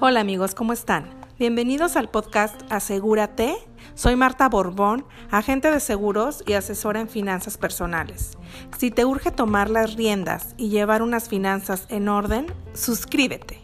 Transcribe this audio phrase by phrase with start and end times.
[0.00, 1.10] Hola amigos, ¿cómo están?
[1.38, 3.56] Bienvenidos al podcast Asegúrate.
[3.94, 8.38] Soy Marta Borbón, agente de seguros y asesora en finanzas personales.
[8.78, 13.60] Si te urge tomar las riendas y llevar unas finanzas en orden, suscríbete.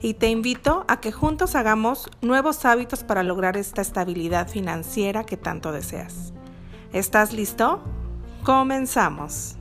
[0.00, 5.36] Y te invito a que juntos hagamos nuevos hábitos para lograr esta estabilidad financiera que
[5.36, 6.32] tanto deseas.
[6.92, 7.82] ¿Estás listo?
[8.44, 9.56] Comenzamos.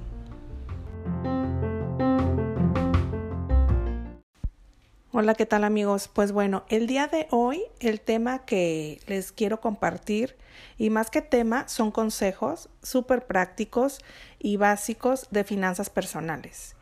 [5.18, 6.10] Hola, ¿qué tal amigos?
[6.12, 10.36] Pues bueno, el día de hoy el tema que les quiero compartir
[10.78, 14.02] y más que tema son consejos súper prácticos
[14.40, 16.76] y básicos de finanzas personales.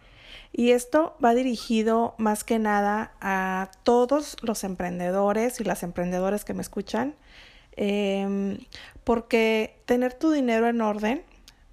[0.51, 6.55] Y esto va dirigido más que nada a todos los emprendedores y las emprendedoras que
[6.55, 7.13] me escuchan,
[7.75, 8.57] em,
[9.03, 11.23] porque tener tu dinero en orden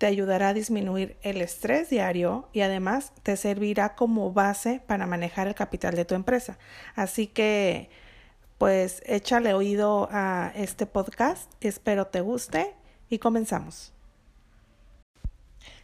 [0.01, 5.47] te ayudará a disminuir el estrés diario y además te servirá como base para manejar
[5.47, 6.59] el capital de tu empresa.
[6.95, 7.91] Así que,
[8.57, 12.75] pues, échale oído a este podcast, espero te guste
[13.11, 13.93] y comenzamos.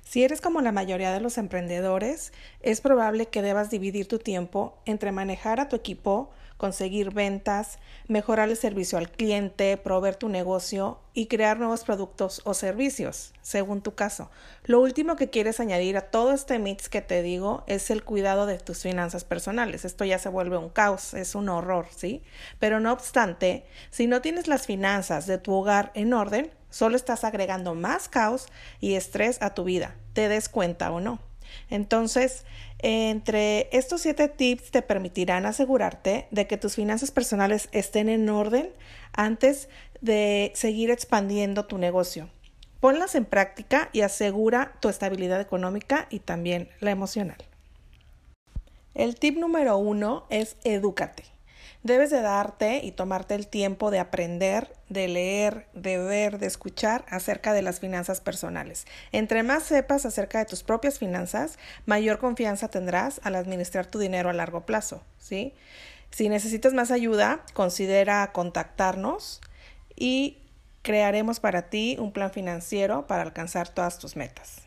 [0.09, 4.79] Si eres como la mayoría de los emprendedores, es probable que debas dividir tu tiempo
[4.85, 11.01] entre manejar a tu equipo, conseguir ventas, mejorar el servicio al cliente, proveer tu negocio
[11.13, 14.31] y crear nuevos productos o servicios, según tu caso.
[14.63, 18.47] Lo último que quieres añadir a todo este mix que te digo es el cuidado
[18.47, 19.85] de tus finanzas personales.
[19.85, 22.23] Esto ya se vuelve un caos, es un horror, ¿sí?
[22.61, 27.25] Pero no obstante, si no tienes las finanzas de tu hogar en orden, solo estás
[27.25, 28.49] agregando más caos
[28.81, 31.21] y estrés a tu vida, te des cuenta o no.
[31.71, 32.45] Entonces,
[32.81, 38.71] entre estos siete tips te permitirán asegurarte de que tus finanzas personales estén en orden
[39.15, 39.71] antes
[40.03, 42.29] de seguir expandiendo tu negocio.
[42.81, 47.39] Ponlas en práctica y asegura tu estabilidad económica y también la emocional.
[48.93, 51.36] El tip número uno es edúcate.
[51.87, 57.05] Debes de darte y tomarte el tiempo de aprender, de leer, de ver, de escuchar
[57.09, 58.89] acerca de las finanzas personales.
[59.13, 64.29] Entre más sepas acerca de tus propias finanzas, mayor confianza tendrás al administrar tu dinero
[64.29, 65.55] a largo plazo, ¿sí?
[66.11, 69.41] Si necesitas más ayuda, considera contactarnos
[69.95, 70.39] y
[70.83, 74.63] crearemos para ti un plan financiero para alcanzar todas tus metas.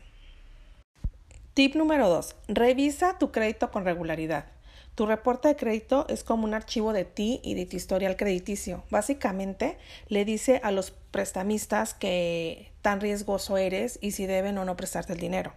[1.52, 2.34] Tip número 2.
[2.48, 4.46] Revisa tu crédito con regularidad.
[4.94, 8.84] Tu reporte de crédito es como un archivo de ti y de tu historial crediticio.
[8.90, 9.78] Básicamente
[10.08, 15.12] le dice a los prestamistas que tan riesgoso eres y si deben o no prestarte
[15.12, 15.52] el dinero.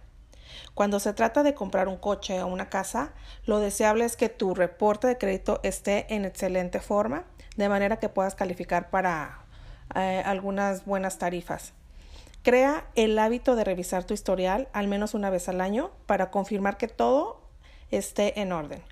[0.74, 3.12] Cuando se trata de comprar un coche o una casa,
[3.44, 7.24] lo deseable es que tu reporte de crédito esté en excelente forma,
[7.56, 9.44] de manera que puedas calificar para
[9.94, 11.72] eh, algunas buenas tarifas.
[12.42, 16.76] Crea el hábito de revisar tu historial al menos una vez al año para confirmar
[16.76, 17.40] que todo
[17.90, 18.82] esté en orden.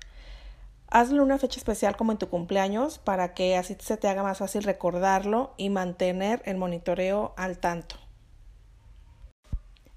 [0.95, 4.37] Hazle una fecha especial como en tu cumpleaños para que así se te haga más
[4.37, 7.95] fácil recordarlo y mantener el monitoreo al tanto.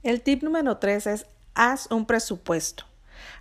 [0.02, 2.86] El tip número 3 es haz un presupuesto.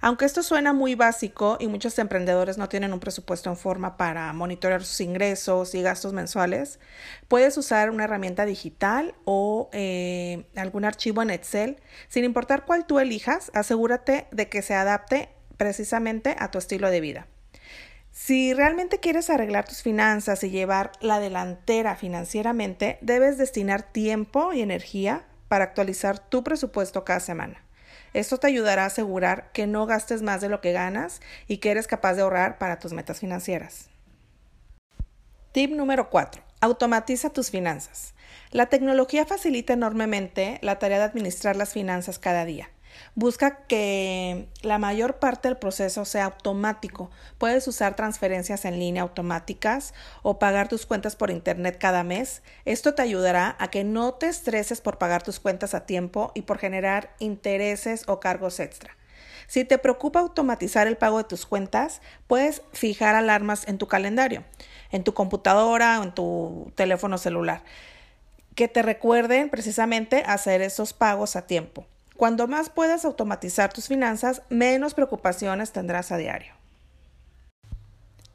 [0.01, 4.33] Aunque esto suena muy básico y muchos emprendedores no tienen un presupuesto en forma para
[4.33, 6.81] monitorear sus ingresos y gastos mensuales,
[7.29, 11.77] puedes usar una herramienta digital o eh, algún archivo en Excel.
[12.09, 16.99] Sin importar cuál tú elijas, asegúrate de que se adapte precisamente a tu estilo de
[16.99, 17.27] vida.
[18.17, 24.61] Si realmente quieres arreglar tus finanzas y llevar la delantera financieramente, debes destinar tiempo y
[24.61, 27.61] energía para actualizar tu presupuesto cada semana.
[28.13, 31.71] Esto te ayudará a asegurar que no gastes más de lo que ganas y que
[31.71, 33.89] eres capaz de ahorrar para tus metas financieras.
[35.51, 36.41] Tip número 4.
[36.61, 38.13] Automatiza tus finanzas.
[38.49, 42.69] La tecnología facilita enormemente la tarea de administrar las finanzas cada día.
[43.15, 47.09] Busca que la mayor parte del proceso sea automático.
[47.37, 52.41] Puedes usar transferencias en línea automáticas o pagar tus cuentas por Internet cada mes.
[52.65, 56.43] Esto te ayudará a que no te estreses por pagar tus cuentas a tiempo y
[56.43, 58.95] por generar intereses o cargos extra.
[59.47, 64.43] Si te preocupa automatizar el pago de tus cuentas, puedes fijar alarmas en tu calendario,
[64.91, 67.63] en tu computadora o en tu teléfono celular,
[68.55, 71.85] que te recuerden precisamente hacer esos pagos a tiempo.
[72.17, 76.53] Cuando más puedas automatizar tus finanzas, menos preocupaciones tendrás a diario.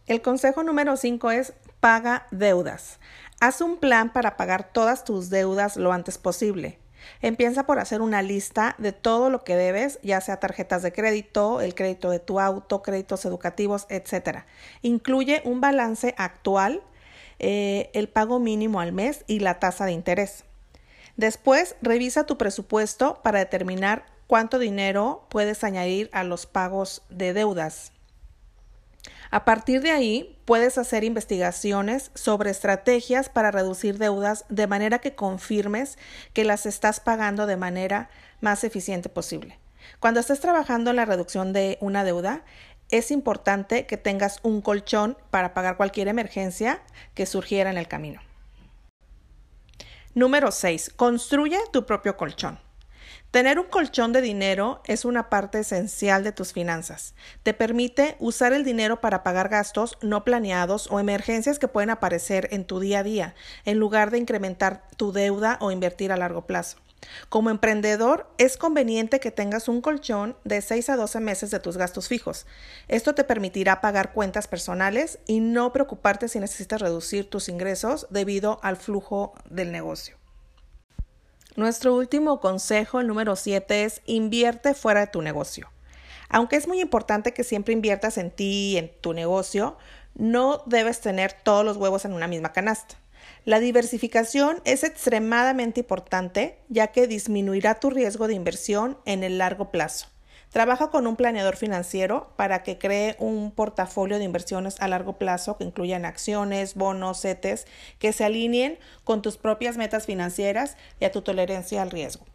[0.07, 2.99] El consejo número 5 es paga deudas.
[3.41, 6.79] Haz un plan para pagar todas tus deudas lo antes posible.
[7.23, 11.63] Empieza por hacer una lista de todo lo que debes, ya sea tarjetas de crédito,
[11.63, 14.41] el crédito de tu auto, créditos educativos, etc.
[14.83, 16.83] Incluye un balance actual,
[17.39, 20.45] eh, el pago mínimo al mes y la tasa de interés.
[21.17, 27.93] Después, revisa tu presupuesto para determinar cuánto dinero puedes añadir a los pagos de deudas.
[29.33, 35.15] A partir de ahí, puedes hacer investigaciones sobre estrategias para reducir deudas de manera que
[35.15, 35.99] confirmes
[36.33, 38.11] que las estás pagando de manera
[38.41, 39.59] más eficiente posible.
[40.01, 42.43] Cuando estés trabajando en la reducción de una deuda,
[42.91, 46.83] es importante que tengas un colchón para pagar cualquier emergencia
[47.15, 48.21] que surgiera en el camino.
[50.15, 50.95] Número 6.
[50.97, 52.59] Construye tu propio colchón.
[53.31, 57.15] Tener un colchón de dinero es una parte esencial de tus finanzas.
[57.45, 62.49] Te permite usar el dinero para pagar gastos no planeados o emergencias que pueden aparecer
[62.51, 63.35] en tu día a día,
[63.65, 66.79] en lugar de incrementar tu deuda o invertir a largo plazo.
[67.29, 71.77] Como emprendedor, es conveniente que tengas un colchón de 6 a 12 meses de tus
[71.77, 72.47] gastos fijos.
[72.89, 78.61] Esto te permitirá pagar cuentas personales y no preocuparte si necesitas reducir tus ingresos debido
[78.63, 80.17] al flujo del negocio.
[81.57, 85.71] Nuestro último consejo, el número 7, es invierte fuera de tu negocio.
[86.29, 89.77] Aunque es muy importante que siempre inviertas en ti y en tu negocio,
[90.15, 93.00] no debes tener todos los huevos en una misma canasta.
[93.47, 99.71] La diversificación es extremadamente importante ya que disminuirá tu riesgo de inversión en el largo
[99.71, 100.09] plazo.
[100.51, 105.57] Trabaja con un planeador financiero para que cree un portafolio de inversiones a largo plazo
[105.57, 107.67] que incluyan acciones, bonos, CETES,
[107.99, 112.27] que se alineen con tus propias metas financieras y a tu tolerancia al riesgo.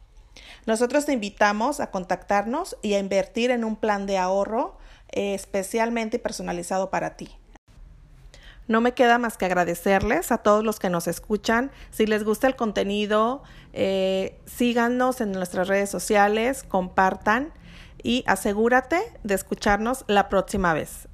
[0.66, 4.78] Nosotros te invitamos a contactarnos y a invertir en un plan de ahorro
[5.12, 7.30] eh, especialmente personalizado para ti.
[8.68, 11.72] No me queda más que agradecerles a todos los que nos escuchan.
[11.92, 17.54] Si les gusta el contenido, eh, síganos en nuestras redes sociales, compartan
[18.02, 21.08] y asegúrate de escucharnos la próxima vez.